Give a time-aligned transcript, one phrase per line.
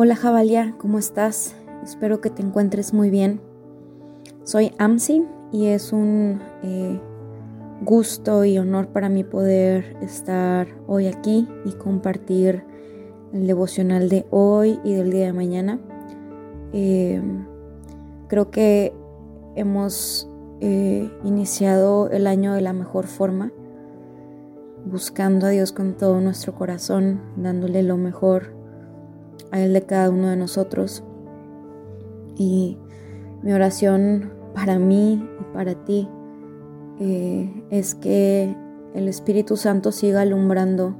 [0.00, 1.56] Hola Javalia, ¿cómo estás?
[1.82, 3.40] Espero que te encuentres muy bien.
[4.44, 7.00] Soy Amsi y es un eh,
[7.82, 12.62] gusto y honor para mí poder estar hoy aquí y compartir
[13.32, 15.80] el devocional de hoy y del día de mañana.
[16.72, 17.20] Eh,
[18.28, 18.94] creo que
[19.56, 20.30] hemos
[20.60, 23.50] eh, iniciado el año de la mejor forma,
[24.90, 28.54] buscando a Dios con todo nuestro corazón, dándole lo mejor
[29.50, 31.04] a Él de cada uno de nosotros.
[32.36, 32.78] Y
[33.42, 36.08] mi oración para mí y para ti
[37.00, 38.56] eh, es que
[38.94, 40.96] el Espíritu Santo siga alumbrando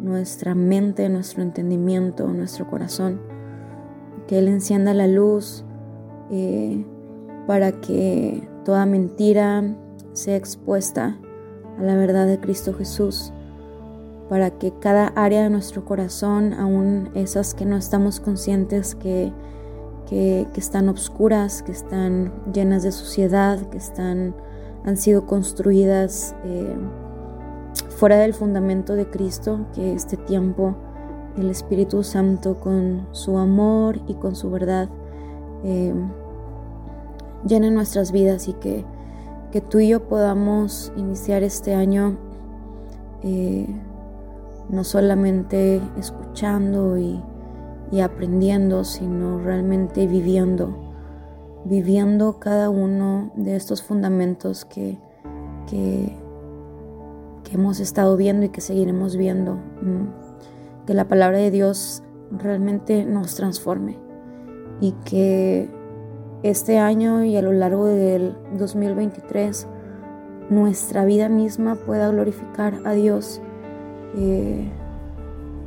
[0.00, 3.20] nuestra mente, nuestro entendimiento, nuestro corazón.
[4.26, 5.64] Que Él encienda la luz
[6.30, 6.84] eh,
[7.46, 9.76] para que toda mentira
[10.12, 11.18] sea expuesta
[11.78, 13.32] a la verdad de Cristo Jesús
[14.28, 19.30] para que cada área de nuestro corazón, aún esas que no estamos conscientes que,
[20.08, 24.34] que, están obscuras, que están llenas de suciedad, que están,
[24.86, 26.74] han sido construidas eh,
[27.90, 30.76] fuera del fundamento de Cristo, que este tiempo
[31.36, 34.88] el Espíritu Santo con su amor y con su verdad
[35.64, 35.94] eh,
[37.46, 38.84] llene nuestras vidas y que,
[39.52, 42.16] que, tú y yo podamos iniciar este año
[43.22, 43.66] eh,
[44.68, 47.20] no solamente escuchando y,
[48.02, 50.74] aprendiendo, sino realmente viviendo,
[51.66, 54.98] viviendo cada uno de estos fundamentos que,
[55.68, 56.16] que,
[57.52, 59.58] hemos estado viendo y que seguiremos viendo.
[60.86, 63.98] Que la palabra de Dios realmente nos transforme
[64.80, 65.68] y que
[66.42, 69.68] este año y a lo largo del 2023
[70.50, 73.40] nuestra vida misma pueda glorificar a Dios
[74.16, 74.68] eh,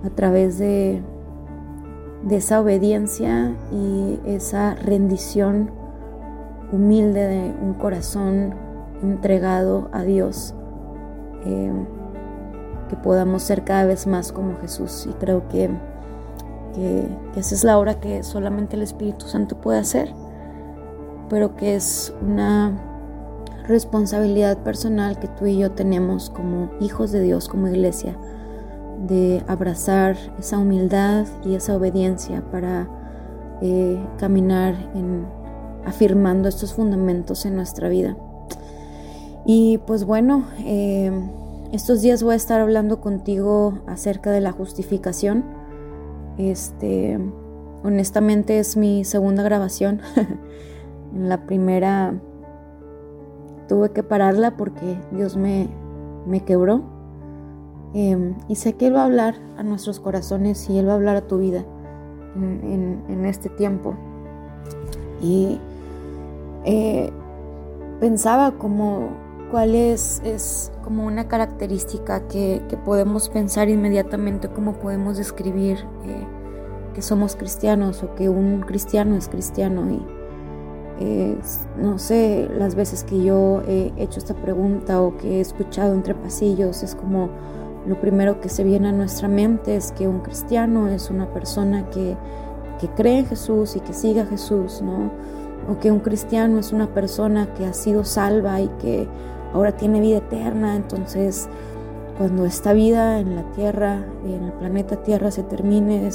[0.04, 1.02] a través de,
[2.30, 5.72] esa obediencia y esa rendición
[6.72, 8.54] humilde de un corazón
[9.02, 10.56] entregado a Dios,
[11.46, 11.72] eh,
[12.90, 15.08] que podamos ser cada vez más como Jesús.
[15.10, 15.70] Y creo que,
[17.36, 20.12] esa es la obra que solamente el Espíritu Santo puede hacer,
[21.30, 22.78] pero que es una
[23.68, 28.18] responsabilidad personal que tú y yo tenemos como hijos de Dios, como iglesia,
[29.08, 32.88] de abrazar esa humildad y esa obediencia para
[33.62, 35.26] eh, caminar en
[35.86, 38.18] afirmando estos fundamentos en nuestra vida.
[39.46, 41.12] Y pues bueno, eh,
[41.72, 45.46] estos días voy a estar hablando contigo acerca de la justificación.
[46.38, 47.20] Este,
[47.84, 50.02] honestamente es mi segunda grabación.
[51.16, 52.14] en la primera
[53.68, 55.68] tuve que pararla porque Dios me,
[56.28, 56.96] me quebró
[57.96, 60.96] Em, y sé que Él va a hablar a nuestros corazones y Él va a
[60.96, 61.64] hablar a tu vida
[62.36, 63.96] en, este tiempo.
[65.22, 65.62] Y
[66.66, 67.10] eh,
[68.02, 69.12] pensaba como
[69.50, 70.22] cuál es,
[70.84, 76.28] como una característica que, podemos pensar inmediatamente, cómo podemos describir eh,
[76.94, 79.90] que somos cristianos o que un cristiano es cristiano.
[79.90, 80.06] Y
[81.78, 86.16] no sé, las veces que yo he hecho esta pregunta o que he escuchado entre
[86.16, 87.30] pasillos, es como
[87.86, 91.90] lo primero que se viene a nuestra mente es que un cristiano es una persona
[91.90, 92.18] que,
[92.96, 95.10] cree en Jesús y que sigue a Jesús, ¿no?
[95.68, 99.08] O que un cristiano es una persona que ha sido salva y que
[99.54, 100.76] ahora tiene vida eterna.
[100.76, 101.50] Entonces,
[102.20, 106.12] cuando esta vida en la tierra, en el planeta Tierra se termine,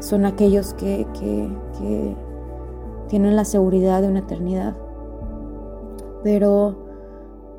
[0.00, 1.06] son aquellos que,
[3.08, 4.76] tienen la seguridad de una eternidad.
[6.22, 6.86] Pero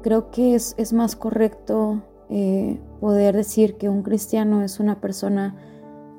[0.02, 5.56] creo que es, es más correcto eh, poder decir que un cristiano es una persona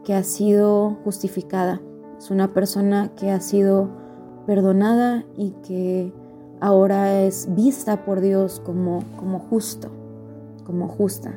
[0.05, 1.83] que ha sido justificada,
[2.17, 3.91] es una persona que ha sido
[4.47, 6.13] perdonada y que
[6.61, 9.91] ahora es vista por Dios como, como justo,
[10.65, 11.35] como justa.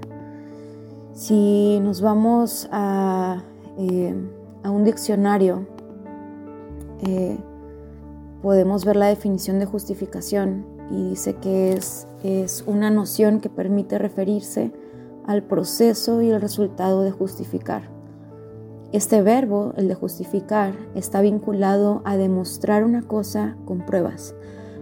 [1.14, 3.44] Si nos vamos a,
[3.78, 4.16] eh,
[4.64, 5.68] un diccionario,
[7.02, 7.38] eh,
[8.42, 13.98] podemos ver la definición de justificación y dice que es, es una noción que permite
[13.98, 14.72] referirse
[15.26, 17.84] al proceso y el resultado de justificar.
[18.92, 24.36] Este verbo, el de justificar, está vinculado a demostrar una cosa con pruebas,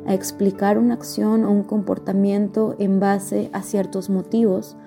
[0.08, 4.78] a explicar una acción o un comportamiento en base a ciertos motivos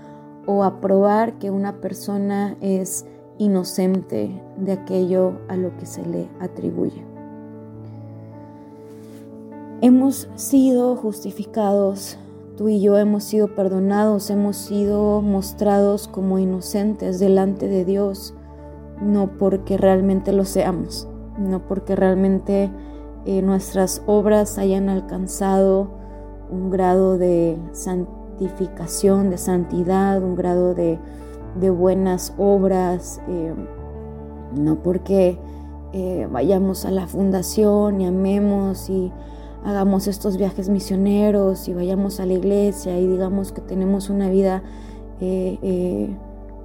[0.47, 3.07] o a probar que una persona es
[3.39, 7.12] inocente de aquello a lo que se le atribuye.
[9.85, 12.17] Hemos sido justificados.
[12.57, 18.33] Tú y yo hemos sido perdonados, hemos sido mostrados como inocentes delante de Dios,
[19.01, 22.71] no porque realmente lo seamos, no porque realmente
[23.27, 25.91] eh, nuestras obras hayan alcanzado
[26.49, 31.01] un grado de santificación, de santidad, un grado de,
[31.71, 33.53] buenas obras, eh,
[34.57, 35.41] no porque
[35.93, 39.11] eh, vayamos a la fundación y amemos y
[39.65, 44.63] hagamos estos viajes misioneros y vayamos a la iglesia y digamos que tenemos una vida,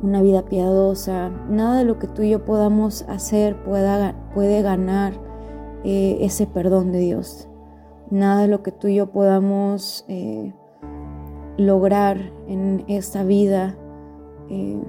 [0.01, 1.29] una vida piadosa.
[1.49, 5.13] Nada de lo que tú y yo podamos hacer pueda, puede ganar
[5.83, 7.47] eh, ese perdón de Dios.
[8.09, 10.53] Nada de lo que tú y yo podamos eh,
[11.57, 13.77] lograr en esta vida
[14.49, 14.81] eh,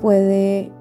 [0.00, 0.72] puede,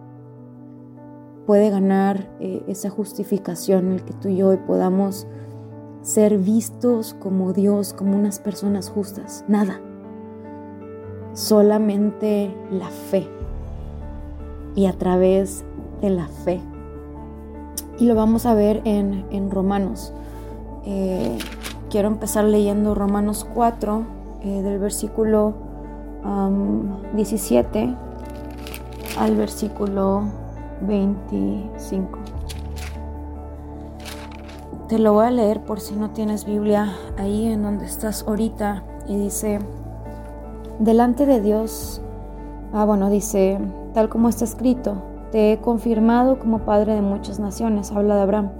[1.45, 5.27] puede ganar esa justificación, en el que tú y yo hoy podamos
[6.01, 9.45] ser vistos como Dios, como unas personas justas.
[9.47, 9.79] Nada.
[11.33, 13.27] Solamente la fe.
[14.75, 15.63] Y a través
[16.01, 16.61] de la fe
[18.01, 20.11] y lo vamos a ver en, Romanos.
[20.85, 21.37] Eh,
[21.91, 24.03] quiero empezar leyendo Romanos 4
[24.41, 25.53] eh, del versículo
[27.13, 27.95] 17
[29.19, 30.23] al versículo
[30.81, 32.20] 25.
[34.91, 38.83] Te lo voy a leer por si no tienes Biblia ahí en donde estás ahorita
[39.07, 39.59] y dice,
[40.79, 42.01] delante de Dios,
[42.73, 43.57] ah bueno, dice,
[43.93, 45.01] tal como está escrito,
[45.31, 48.51] te he confirmado como padre de muchas naciones, habla de Abraham.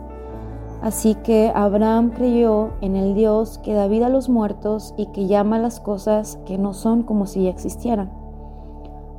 [0.82, 5.28] Así que Abraham creyó en el Dios que da vida a los muertos y que
[5.28, 8.10] llama las cosas que no son como si ya existieran.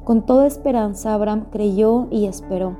[0.05, 2.75] Con toda esperanza Abraham creyó y esperó,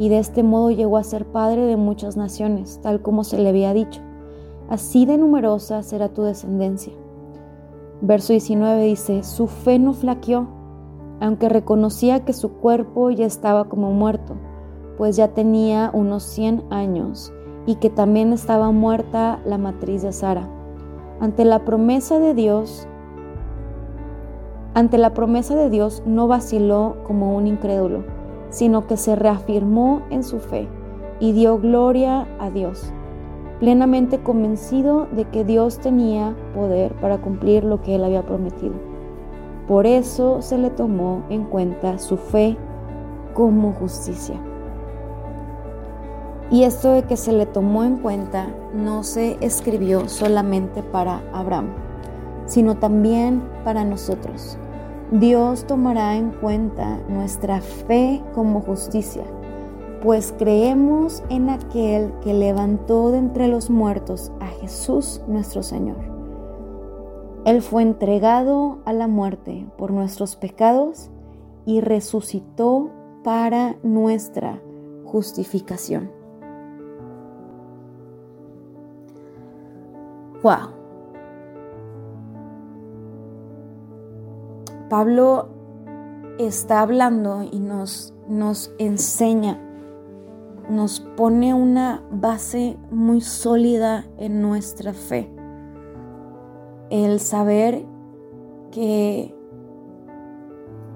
[0.00, 3.48] y de este modo llegó a ser padre de muchas naciones, tal como se le
[3.48, 4.00] había dicho.
[4.68, 6.92] Así de numerosa será tu descendencia.
[8.00, 10.58] Verso 19 dice, su fe no flaqueó
[11.20, 14.36] aunque reconocía que su cuerpo ya estaba como muerto,
[14.96, 17.32] pues ya tenía unos 100 años,
[17.66, 20.48] y que también estaba muerta la matriz de Sara.
[21.20, 22.88] Ante la promesa de Dios,
[24.72, 28.04] ante la promesa de Dios no vaciló como un incrédulo,
[28.50, 30.68] sino que se reafirmó en su fe
[31.20, 32.92] y dio gloria a Dios,
[33.60, 38.74] plenamente convencido de que Dios tenía poder para cumplir lo que él había prometido.
[39.68, 42.56] Por eso se le tomó en cuenta su fe
[43.34, 44.36] como justicia.
[46.50, 51.68] Y esto de que se le tomó en cuenta no se escribió solamente para Abraham,
[52.46, 54.58] sino también para nosotros.
[55.10, 59.24] Dios tomará en cuenta nuestra fe como justicia,
[60.02, 66.20] pues creemos en aquel que levantó de entre los muertos a Jesús nuestro Señor
[67.44, 71.10] él fue entregado a la muerte por nuestros pecados
[71.64, 72.90] y resucitó
[73.24, 74.60] para nuestra
[75.04, 76.10] justificación.
[80.42, 80.79] Wow.
[84.90, 85.48] Pablo
[86.38, 89.58] está hablando y nos, nos enseña,
[90.68, 95.32] nos pone una base muy sólida en nuestra fe
[96.90, 97.86] el saber
[98.72, 99.32] que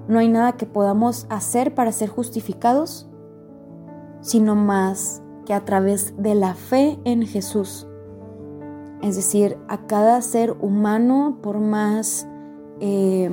[0.09, 3.09] no hay nada que podamos hacer para ser justificados,
[4.19, 7.87] sino más que a través de la fe en Jesús.
[9.01, 12.27] Es decir, a cada ser humano, por más
[12.81, 13.29] eh,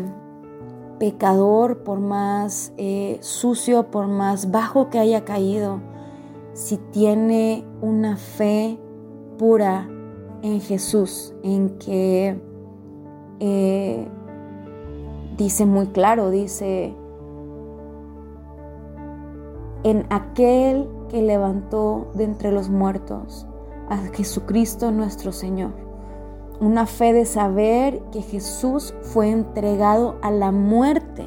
[1.03, 5.81] pecador, por más eh, sucio, por más bajo que haya caído,
[6.53, 8.79] si tiene una fe
[9.37, 9.89] pura
[10.43, 12.41] en Jesús, en que
[13.41, 14.09] eh,
[15.37, 16.95] dice muy claro, dice,
[19.83, 23.49] en aquel que levantó de entre los muertos
[23.89, 25.73] a Jesucristo nuestro Señor.
[26.63, 31.27] Una fe de saber que Jesús fue entregado a la muerte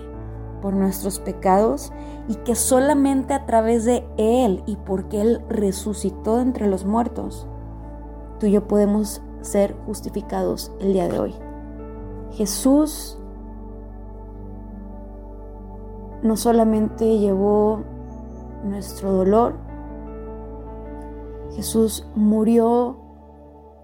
[0.61, 1.91] por nuestros pecados
[2.29, 7.49] y que solamente a través de Él y porque Él resucitó entre los muertos,
[8.39, 11.35] tú y yo podemos ser justificados el día de hoy.
[12.31, 13.19] Jesús
[16.23, 17.83] no solamente llevó
[18.63, 19.55] nuestro dolor,
[21.57, 23.04] Jesús murió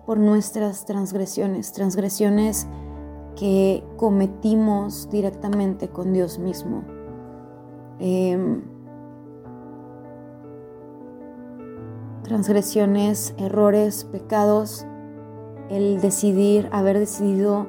[0.06, 2.68] por nuestras transgresiones, transgresiones
[3.36, 6.84] que cometimos directamente con Dios mismo.
[8.00, 8.62] Em,
[12.24, 14.86] transgresiones, errores, pecados,
[15.70, 17.68] el decidir, haber decidido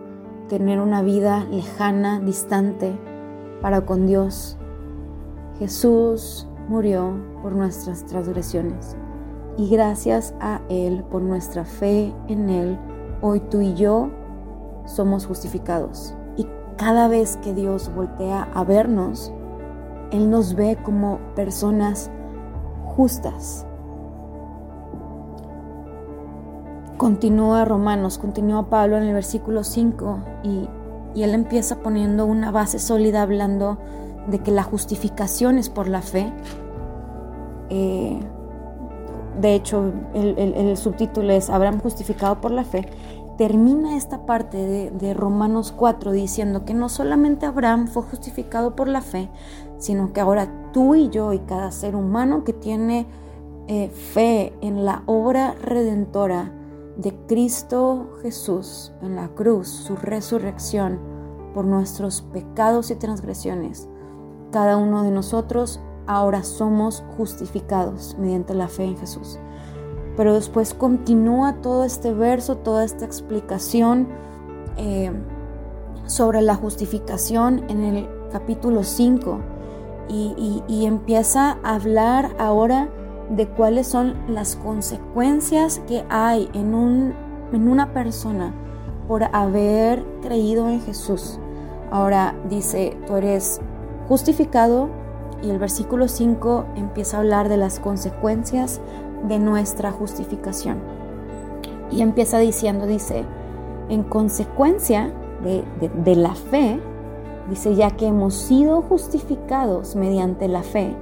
[0.48, 2.92] tener una vida lejana, distante
[3.60, 4.58] para con Dios.
[5.58, 8.96] Jesús murió por nuestras transgresiones
[9.56, 12.78] y gracias a Él, por nuestra fe en Él,
[13.20, 14.10] hoy tú y yo
[14.84, 16.14] somos justificados.
[16.36, 19.32] Y cada vez que Dios voltea a vernos,
[20.10, 22.10] Él nos ve como personas
[22.84, 23.66] justas.
[26.96, 30.68] Continúa Romanos, continúa Pablo en el versículo 5 y,
[31.14, 33.76] él empieza poniendo una base sólida hablando
[34.28, 36.32] de que la justificación es por la fe.
[37.68, 38.18] Eh,
[39.40, 42.88] de hecho, el, subtítulo es Abraham justificado por la fe.
[43.38, 49.00] Termina esta parte de, Romanos 4 diciendo que no solamente Abraham fue justificado por la
[49.00, 49.30] fe,
[49.78, 53.06] sino que ahora tú y yo y cada ser humano que tiene
[53.68, 56.52] eh, fe en la obra redentora
[56.96, 61.00] de Cristo Jesús en la cruz, su resurrección
[61.54, 63.88] por nuestros pecados y transgresiones,
[64.50, 69.38] cada uno de nosotros ahora somos justificados mediante la fe en Jesús.
[70.16, 74.08] Pero después continúa todo este verso, toda esta explicación
[74.76, 75.10] eh,
[76.06, 79.40] sobre la justificación en el capítulo 5
[80.08, 82.90] y, empieza a hablar ahora
[83.30, 87.14] de cuáles son las consecuencias que hay en, un,
[87.52, 88.52] en una persona
[89.08, 91.38] por haber creído en Jesús.
[91.90, 93.60] Ahora dice, tú eres
[94.08, 94.90] justificado
[95.42, 98.80] y el versículo 5 empieza a hablar de las consecuencias
[99.28, 100.78] de nuestra justificación.
[101.90, 103.24] Y empieza diciendo, dice,
[103.88, 105.64] en consecuencia de,
[106.04, 106.80] de la fe,
[107.48, 110.96] Dice, ya que hemos sido justificados mediante la fe,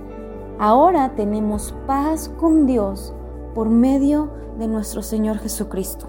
[0.59, 3.15] ahora tenemos paz con Dios
[3.55, 6.09] por medio de nuestro Señor Jesucristo.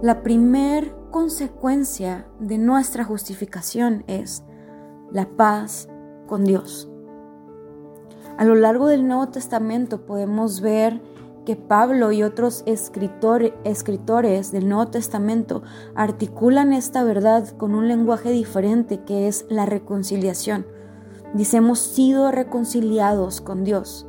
[0.00, 4.44] La primer consecuencia de nuestra justificación es
[5.10, 5.88] la paz
[6.26, 6.89] con Dios.
[8.40, 11.02] A lo largo del Nuevo Testamento podemos ver
[11.44, 15.62] que Pablo y otros escritores del Nuevo Testamento
[15.94, 20.64] articulan esta verdad con un lenguaje diferente que es la reconciliación.
[21.34, 24.06] Dice, hemos sido reconciliados con Dios.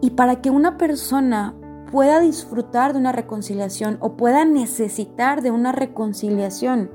[0.00, 1.54] Y para que una persona
[1.92, 6.90] pueda disfrutar de una reconciliación o pueda necesitar de una reconciliación,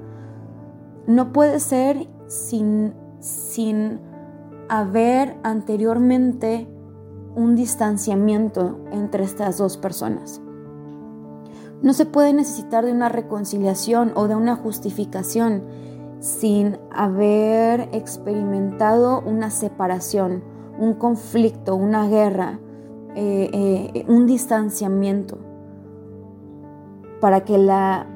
[1.08, 4.02] no puede ser sin, sin
[4.70, 6.68] haber anteriormente
[7.36, 10.42] un distanciamiento entre estas dos personas.
[11.82, 15.64] No se puede necesitar de una reconciliación o de una justificación
[16.20, 20.44] sin haber experimentado una separación,
[20.80, 22.60] un conflicto, una guerra,
[23.16, 23.50] eh,
[23.94, 25.38] eh, un distanciamiento,
[27.22, 28.08] para que la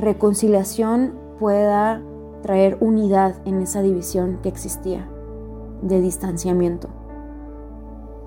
[0.00, 2.02] reconciliación pueda
[2.42, 5.08] traer unidad en esa división que existía
[5.84, 6.88] de distanciamiento.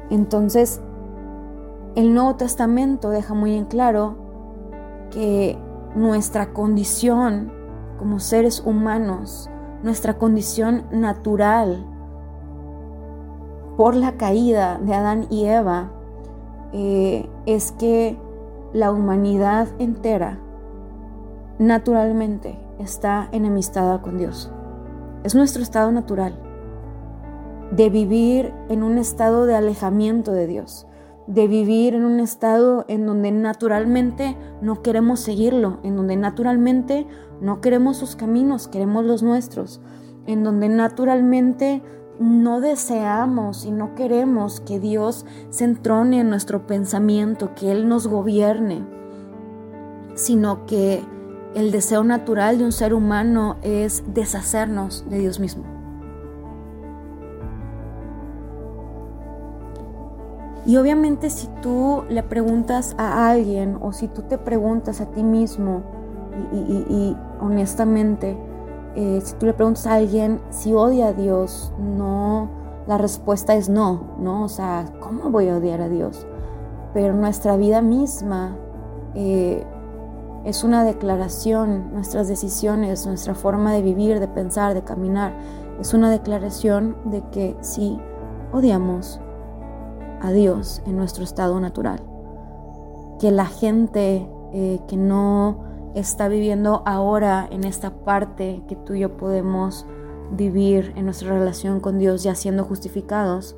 [0.09, 0.79] Entonces,
[1.95, 4.15] el Nuevo Testamento deja muy en claro
[5.11, 5.57] que
[5.95, 7.51] nuestra condición
[7.97, 9.49] como seres humanos,
[9.81, 11.85] nuestra condición natural
[13.75, 15.91] por la caída de Adán y Eva,
[16.73, 18.19] eh, es que
[18.73, 20.39] la humanidad entera
[21.57, 24.51] naturalmente está enemistada con Dios.
[25.23, 26.46] Es nuestro estado natural
[27.71, 30.87] de vivir en un estado de alejamiento de Dios,
[31.27, 37.05] de vivir en un estado en donde naturalmente no queremos seguirlo, en donde naturalmente
[37.41, 39.81] no queremos sus caminos, queremos los nuestros,
[40.25, 41.81] en donde naturalmente
[42.19, 48.07] no deseamos y no queremos que Dios se entrone en nuestro pensamiento, que Él nos
[48.07, 48.83] gobierne,
[50.15, 51.03] sino que
[51.53, 55.76] el deseo natural de un ser humano es deshacernos de Dios mismo.
[60.67, 65.23] Y obviamente si tú le preguntas a alguien o si tú te preguntas a ti
[65.23, 65.81] mismo
[66.51, 68.37] y, honestamente,
[68.93, 72.49] eh, si tú le preguntas a alguien si odia a Dios, no,
[72.85, 74.43] la respuesta es no, ¿no?
[74.43, 76.27] O sea, ¿cómo voy a odiar a Dios?
[76.93, 78.57] Pero nuestra vida misma
[79.15, 79.63] eh,
[80.43, 85.33] es una declaración, nuestras decisiones, nuestra forma de vivir, de pensar, de caminar,
[85.79, 87.97] es una declaración de que sí
[88.51, 89.21] odiamos
[90.21, 92.01] a Dios en nuestro estado natural.
[93.19, 95.63] Que la gente eh, que no
[95.95, 99.85] está viviendo ahora en esta parte que tú y yo podemos
[100.31, 103.55] vivir en nuestra relación con Dios ya siendo justificados,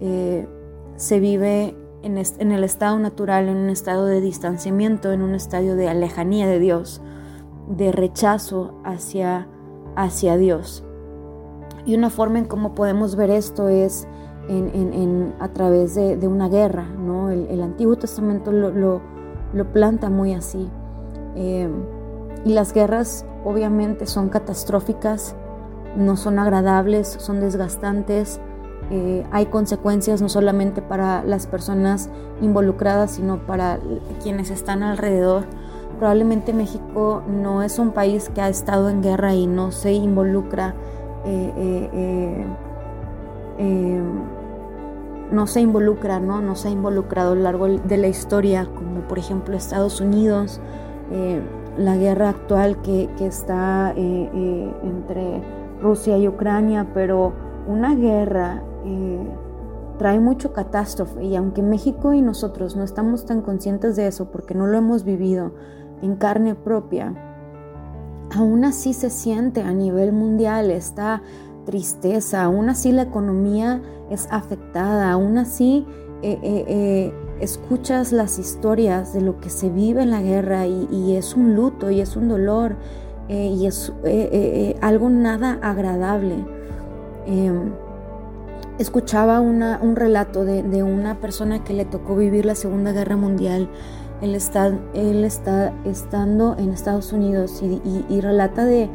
[0.00, 0.48] eh,
[0.96, 2.18] se vive en,
[2.52, 7.00] el estado natural, en un estado de distanciamiento, en un estadio de alejanía de Dios.
[7.68, 9.46] de rechazo hacia,
[9.94, 10.84] hacia Dios.
[11.86, 14.08] Y una forma en cómo podemos ver esto es
[14.48, 17.30] en, a través de, una guerra, ¿no?
[17.30, 19.00] El, Antiguo Testamento lo,
[19.72, 20.68] planta muy así.
[21.36, 21.68] Eh,
[22.44, 25.36] y las guerras obviamente son catastróficas,
[25.96, 28.40] no son agradables, son desgastantes,
[28.90, 33.78] eh, hay consecuencias no solamente para las personas involucradas, sino para
[34.22, 35.44] quienes están alrededor.
[35.98, 40.74] Probablemente México no es un país que ha estado en guerra y no se involucra,
[41.24, 42.44] eh,
[43.58, 44.02] eh,
[45.30, 46.40] no se involucra, ¿no?
[46.42, 50.60] no se ha involucrado a lo largo de la historia, como por ejemplo Estados Unidos,
[51.78, 55.42] la guerra actual que, está entre
[55.82, 57.32] Rusia y Ucrania, pero
[57.66, 59.36] una guerra eh,
[59.98, 64.54] trae mucho catástrofe y aunque México y nosotros no estamos tan conscientes de eso porque
[64.54, 65.52] no lo hemos vivido
[66.02, 67.14] en carne propia,
[68.34, 71.22] aún así se siente a nivel mundial esta
[71.64, 75.86] tristeza, aún así la economía es afectada, aún así
[76.22, 81.34] eh, eh, escuchas las historias de lo que se vive en la guerra y, es
[81.34, 82.76] un luto y es un dolor
[83.28, 83.92] y es
[84.80, 86.44] algo nada agradable.
[87.26, 87.72] Em,
[88.78, 93.68] escuchaba un relato de, una persona que le tocó vivir la Segunda Guerra Mundial.
[94.20, 98.88] Él está, él está estando en Estados Unidos y, relata de,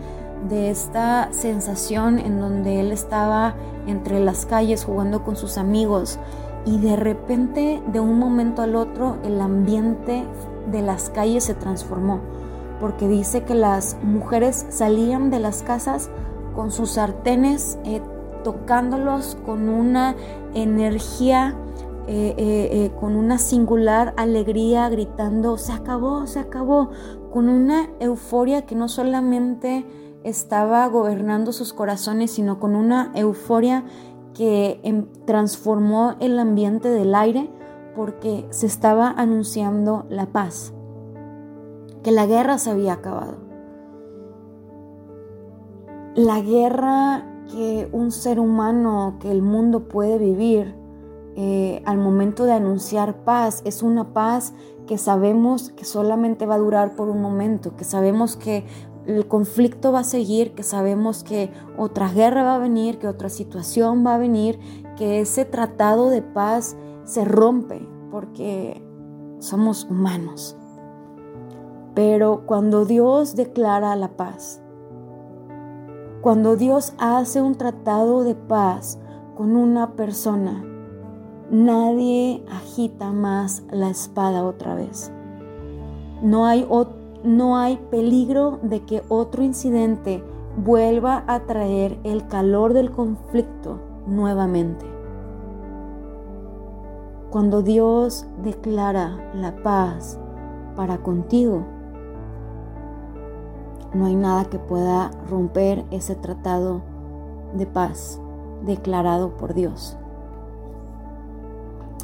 [0.50, 3.56] de, esta sensación en donde él estaba
[3.88, 6.20] entre las calles jugando con sus amigos
[6.66, 10.26] y de repente, de un momento al otro, el ambiente
[10.70, 12.20] de las calles se transformó.
[12.82, 16.10] Porque dice que las mujeres salían de las casas
[16.54, 18.02] con sus sartenes eh,
[18.44, 20.16] tocándolos con una
[20.54, 21.56] energía,
[22.08, 26.90] eh, eh, con una singular alegría, gritando, se acabó, se acabó,
[27.32, 29.86] con una euforia que no solamente
[30.24, 33.86] estaba gobernando sus corazones, sino con una euforia
[34.34, 37.50] que em, transformó el ambiente del aire
[37.96, 40.74] porque se estaba anunciando la paz,
[42.04, 43.38] que la guerra se había acabado.
[46.16, 50.76] La guerra que un ser humano, que el mundo puede vivir
[51.36, 54.54] eh, al momento de anunciar paz, es una paz
[54.88, 58.66] que sabemos que solamente va a durar por un momento, que sabemos que
[59.08, 63.30] el conflicto va a seguir, que sabemos que otra guerra va a venir, que otra
[63.30, 64.60] situación va a venir,
[64.98, 68.84] que ese tratado de paz se rompe porque
[69.40, 70.58] somos humanos.
[71.96, 74.62] Pero cuando Dios declara la paz,
[76.22, 79.00] cuando Dios hace un tratado de paz
[79.36, 80.66] con una persona,
[81.50, 85.14] nadie agita más la espada otra vez.
[86.22, 86.66] No hay,
[87.24, 90.24] no hay peligro de que otro incidente
[90.58, 94.86] vuelva a traer el calor del conflicto nuevamente.
[97.30, 100.20] Cuando Dios declara la paz
[100.76, 101.64] para contigo,
[103.94, 106.82] no hay nada que pueda romper ese tratado
[107.54, 108.22] de paz
[108.66, 109.97] declarado por Dios.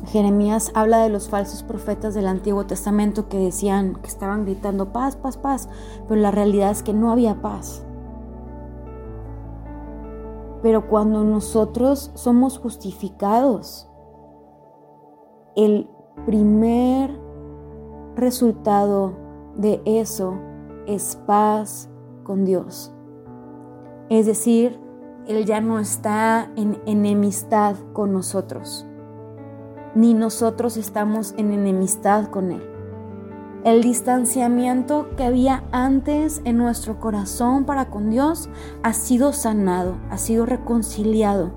[0.06, 5.16] Jeremías habla de los falsos profetas del Antiguo Testamento que decían que estaban gritando paz,
[5.16, 5.70] paz, paz,
[6.08, 7.86] pero la realidad es que no había paz.
[10.62, 13.90] Pero cuando nosotros somos justificados,
[15.56, 15.90] el
[16.26, 17.18] primer
[18.16, 19.14] resultado
[19.56, 20.36] de eso
[20.86, 21.90] es paz
[22.24, 22.94] con Dios.
[24.10, 24.80] Es decir,
[25.28, 28.86] Él ya no está en enemistad con nosotros,
[29.96, 32.64] ni nosotros estamos en enemistad con Él.
[33.64, 38.50] El distanciamiento que había antes en nuestro corazón para con Dios
[38.84, 41.52] ha sido sanado, ha sido reconciliado.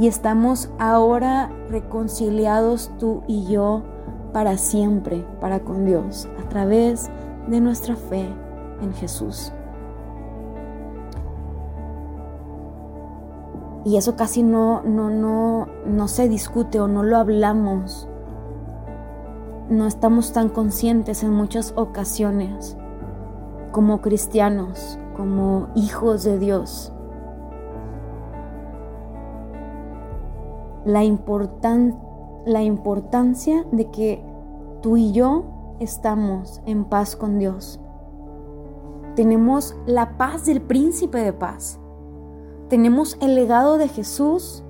[0.00, 3.84] Y estamos ahora reconciliados tú y yo
[4.32, 7.08] para siempre, para con Dios, a través
[7.46, 8.26] de nuestra fe
[8.82, 9.52] en Jesús.
[13.84, 18.08] Y eso casi no, no, no, no se discute o no lo hablamos.
[19.68, 22.76] No estamos tan conscientes en muchas ocasiones
[23.72, 26.92] como cristianos, como hijos de Dios.
[30.86, 31.02] La,
[32.46, 34.24] la importancia de que
[34.80, 35.44] tú y yo
[35.80, 37.80] estamos en paz con Dios.
[39.14, 41.80] Tenemos la paz del príncipe de paz.
[42.68, 44.64] Tenemos el legado de Jesús,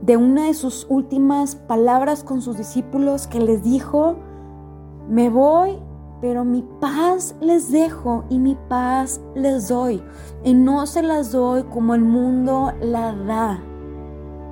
[0.00, 4.16] de una de sus últimas palabras con sus discípulos que les dijo,
[5.08, 5.78] me voy,
[6.22, 10.02] pero mi paz les dejo y mi paz les doy.
[10.44, 13.62] Y no se las doy como el mundo la da.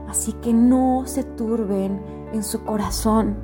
[0.08, 2.02] Así que no se turben
[2.32, 3.36] en su corazón.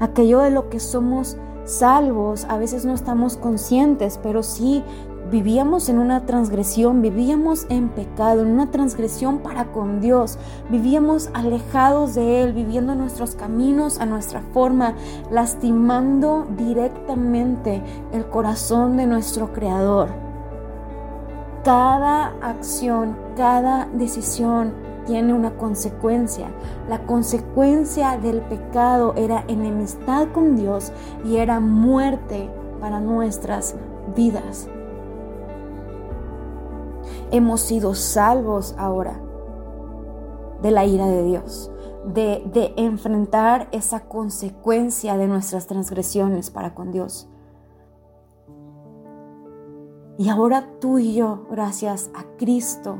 [0.00, 1.36] Aquello de lo que somos
[1.68, 4.82] salvos, a veces no estamos conscientes, pero sí
[5.30, 10.38] vivíamos en una transgresión, vivíamos en pecado, en una transgresión para con Dios,
[10.70, 14.94] vivíamos alejados de Él, viviendo nuestros caminos a nuestra forma,
[15.30, 20.08] lastimando directamente el corazón de nuestro Creador.
[21.64, 26.52] Cada acción, cada decisión tiene una consecuencia.
[26.88, 30.92] La consecuencia del pecado era enemistad con Dios
[31.24, 32.48] y era muerte
[32.80, 33.74] para nuestras
[34.14, 34.68] vidas
[37.30, 39.20] hemos sido salvos ahora
[40.62, 41.70] de la ira de Dios,
[42.04, 47.28] de, de, enfrentar esa consecuencia de nuestras transgresiones para con Dios.
[50.18, 52.98] Y ahora tú y yo, gracias a Cristo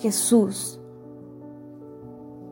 [0.00, 0.80] Jesús,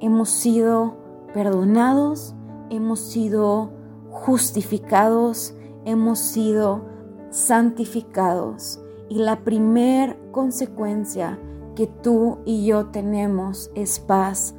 [0.03, 0.97] hemos sido
[1.33, 2.35] perdonados,
[2.71, 3.71] hemos sido
[4.11, 6.83] justificados, hemos sido
[7.31, 11.39] santificados y la primer consecuencia
[11.77, 14.55] que tú y yo tenemos es paz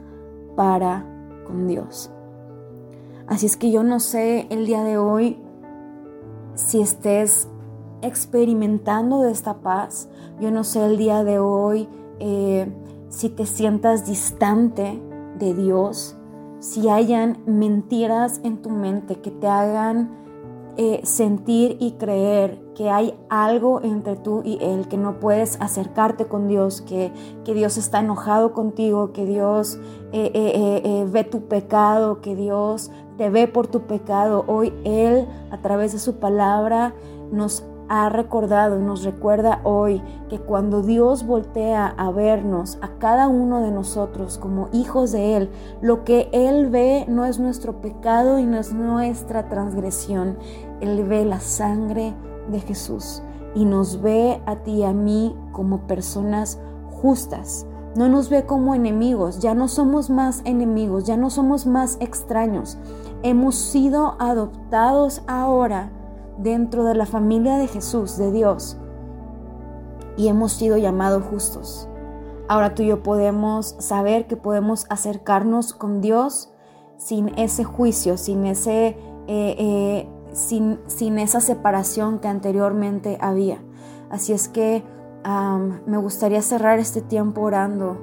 [0.55, 1.05] para
[1.45, 2.09] con Dios.
[3.27, 5.39] Así es que yo no sé el día de hoy
[6.55, 7.49] si estés
[8.01, 10.09] experimentando de esta paz.
[10.39, 12.71] Yo no sé el día de hoy eh,
[13.09, 15.01] si te sientas distante
[15.39, 16.15] de Dios,
[16.59, 20.23] si hayan mentiras en tu mente que te hagan
[20.75, 26.25] eh, sentir y creer que hay algo entre tú y Él, que no puedes acercarte
[26.25, 27.11] con Dios, que,
[27.45, 29.77] que Dios está enojado contigo, que Dios
[30.13, 34.45] eh, eh, ve tu pecado, que Dios te ve por tu pecado.
[34.47, 36.95] Hoy Él, a través de su palabra,
[37.31, 43.27] nos ha recordado y nos recuerda hoy que cuando Dios voltea a vernos, a cada
[43.27, 45.49] uno de nosotros como hijos de Él,
[45.81, 50.37] lo que Él ve no es nuestro pecado y no es nuestra transgresión.
[50.81, 52.13] Él ve la sangre
[52.49, 53.21] de Jesús
[53.55, 57.67] y nos ve a ti y a mí como personas justas.
[57.95, 62.77] No nos ve como enemigos, ya no somos más enemigos, ya no somos más extraños.
[63.21, 65.91] Hemos sido adoptados ahora
[66.37, 68.77] dentro de la familia de Jesús, de Dios,
[70.17, 71.87] y hemos sido llamados justos.
[72.47, 76.51] Ahora tú y yo podemos saber que podemos acercarnos con Dios
[76.97, 83.63] sin ese juicio, sin, ese, eh, eh, sin, sin, esa separación que anteriormente había.
[84.09, 84.83] Así es que
[85.85, 87.97] me gustaría cerrar este tiempo orando.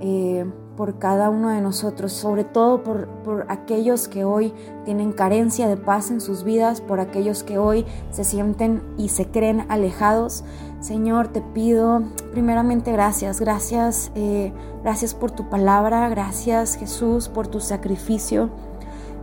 [0.00, 4.54] Eh, por cada uno de nosotros, sobre todo por, por, aquellos que hoy
[4.84, 9.26] tienen carencia de paz en sus vidas, por aquellos que hoy se sienten y se
[9.26, 10.44] creen alejados.
[10.80, 17.60] Señor, te pido primeramente gracias, gracias, eh, gracias por tu palabra, gracias Jesús por tu
[17.60, 18.50] sacrificio.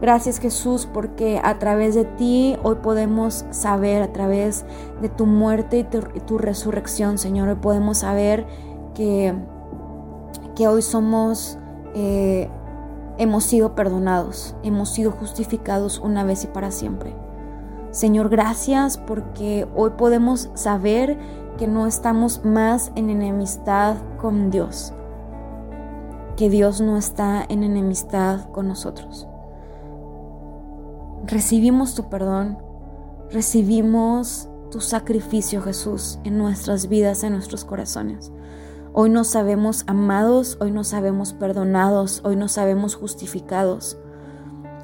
[0.01, 4.63] Gracias Jesús porque a través de ti hoy podemos saber, a través
[5.01, 8.47] de tu muerte y tu, y tu resurrección, Señor, hoy podemos saber
[8.93, 9.35] que
[10.59, 11.57] que hoy somos,
[11.95, 12.49] eh,
[13.17, 17.15] hemos sido perdonados, hemos sido justificados una vez y para siempre.
[17.91, 21.17] Señor, gracias porque hoy podemos saber
[21.57, 24.91] que no estamos más en enemistad con Dios,
[26.35, 29.29] que Dios no está en enemistad con nosotros.
[31.25, 32.57] Recibimos tu perdón,
[33.31, 38.33] recibimos tu sacrificio, Jesús, en nuestras vidas, en nuestros corazones.
[38.91, 43.97] Hoy no sabemos amados, hoy no sabemos perdonados, hoy no sabemos justificados.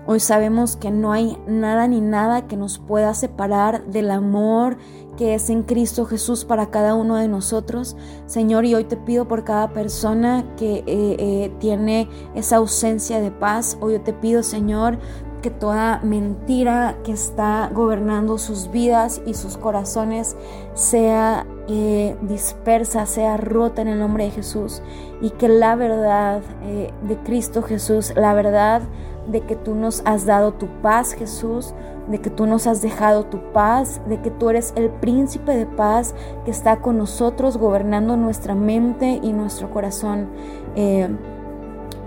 [0.08, 4.78] Hoy sabemos que no hay nada ni nada que nos pueda separar del amor
[5.18, 7.96] que es en Cristo Jesús para cada uno de nosotros.
[8.28, 13.32] Señor, y hoy te pido por cada persona que eh, eh, tiene esa ausencia de
[13.32, 13.78] paz.
[13.82, 15.00] Hoy yo te pido, Señor,
[15.46, 20.36] que toda mentira que está gobernando sus vidas y sus corazones
[20.74, 24.82] sea eh, dispersa, sea rota en el nombre de Jesús
[25.22, 28.82] y que la verdad eh, de Cristo Jesús, la verdad
[29.28, 31.76] de que tú nos has dado tu paz Jesús,
[32.08, 35.68] de que tú nos has dejado tu paz, de que tú eres el príncipe de
[35.68, 40.28] paz que está con nosotros gobernando nuestra mente y nuestro corazón.
[40.76, 41.08] Eh,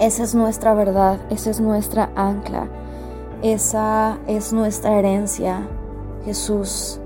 [0.01, 2.69] esa es nuestra verdad, esa es nuestra ancla.
[3.43, 5.69] Esa es nuestra herencia,
[6.25, 7.01] Jesús.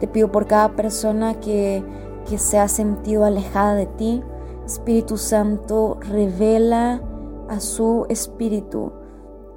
[0.00, 1.84] te pido por cada persona que,
[2.28, 4.22] que se ha sentido alejada de ti.
[4.66, 7.00] Espíritu Santo, revela
[7.48, 8.92] a su espíritu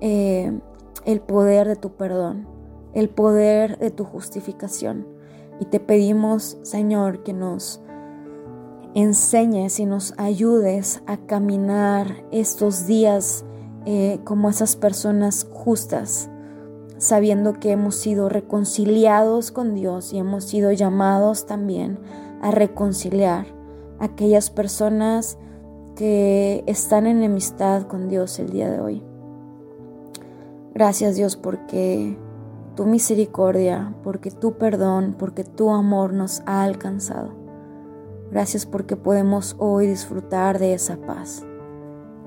[0.01, 0.59] eh,
[1.05, 2.47] el poder de tu perdón,
[2.93, 5.07] el poder de tu justificación.
[5.59, 7.81] Y te pedimos, Señor, que nos
[8.93, 13.44] enseñes y nos ayudes a caminar estos días
[13.85, 16.29] eh, como esas personas justas,
[16.97, 21.99] sabiendo que hemos sido reconciliados con Dios y hemos sido llamados también
[22.41, 23.45] a reconciliar
[23.99, 25.37] a aquellas personas
[25.95, 29.03] que están en enemistad con Dios el día de hoy.
[30.73, 32.17] Gracias Dios porque
[32.75, 37.33] tu misericordia, porque tu perdón, porque tu amor nos ha alcanzado.
[38.31, 41.45] Gracias porque podemos hoy disfrutar de esa paz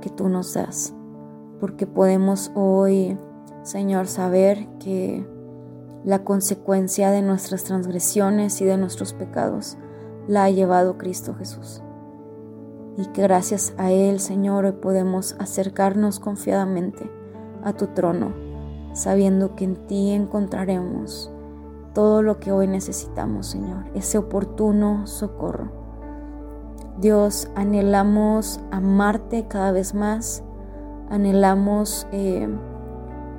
[0.00, 0.94] que tú nos das.
[1.60, 3.18] Porque podemos hoy,
[3.62, 5.26] Señor, saber que
[6.04, 9.76] la consecuencia de nuestras transgresiones y de nuestros pecados
[10.26, 11.82] la ha llevado Cristo Jesús.
[12.96, 17.10] Y que gracias a Él, Señor, hoy podemos acercarnos confiadamente
[17.62, 18.32] a tu trono,
[18.92, 21.32] sabiendo que en ti encontraremos
[21.94, 25.72] todo lo que hoy necesitamos, Señor, ese oportuno socorro.
[27.00, 30.42] Dios, anhelamos amarte cada vez más,
[31.10, 32.48] anhelamos eh,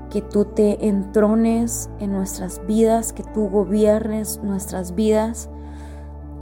[0.10, 5.50] que tú te entrones en nuestras vidas, que tú gobiernes nuestras vidas,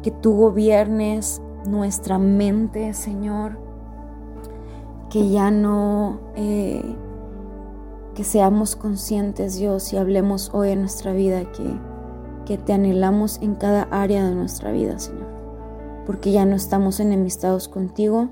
[0.04, 3.60] que tú gobiernes nuestra mente, Señor,
[5.10, 6.96] que ya no, eh,
[8.16, 11.80] que seamos conscientes, Dios, y hablemos hoy en nuestra vida que,
[12.46, 15.28] que te anhelamos en cada área de nuestra vida, Señor.
[16.06, 18.30] Porque ya no estamos enemistados contigo,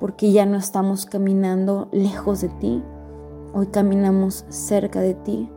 [0.00, 2.82] porque ya no estamos caminando lejos de ti,
[3.52, 5.50] hoy caminamos cerca de ti,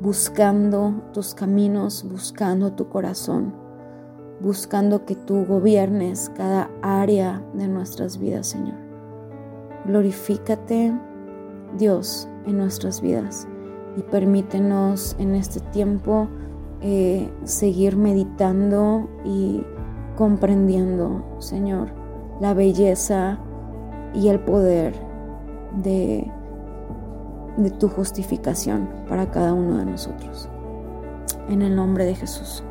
[0.00, 3.54] buscando tus caminos, buscando tu corazón,
[4.40, 8.76] buscando que tú gobiernes cada área de nuestras vidas, Señor.
[9.86, 10.92] Glorifícate,
[11.78, 13.46] Dios, en nuestras vidas
[13.96, 16.28] y permítenos en este tiempo
[16.80, 19.62] eh, seguir meditando y
[20.16, 21.88] comprendiendo, Señor,
[22.40, 23.38] la belleza
[24.14, 24.94] y el poder
[25.82, 26.30] de,
[27.56, 30.48] de tu justificación para cada uno de nosotros.
[31.48, 32.64] En el nombre de Jesús.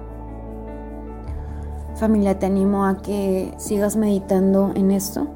[1.96, 5.28] Familia, te animo a que sigas meditando en esto,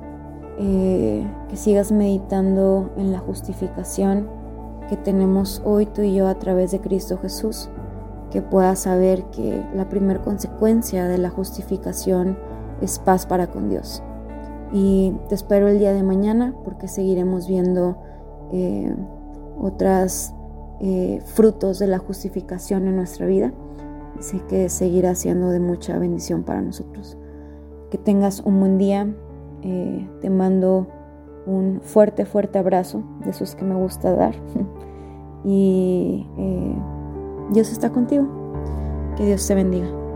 [0.57, 4.27] eh, que sigas meditando en la justificación
[4.89, 7.69] que tenemos hoy tú y yo a través de Cristo Jesús
[8.31, 12.37] que puedas saber que la primera consecuencia de la justificación
[12.81, 14.03] es paz para con Dios.
[14.71, 17.97] Y te espero el día de mañana porque seguiremos viendo
[18.51, 18.93] eh,
[19.59, 20.33] otras
[20.79, 23.53] eh, frutos de la justificación en nuestra vida.
[24.19, 27.17] Sé que seguirá siendo de mucha bendición para nosotros.
[27.91, 29.07] Que tengas un buen día.
[29.61, 30.87] Eh, te mando
[31.45, 34.35] un fuerte, fuerte abrazo de esos que me gusta dar.
[35.45, 36.27] y
[37.51, 38.27] Dios está contigo.
[39.15, 40.06] Que Dios te bendiga.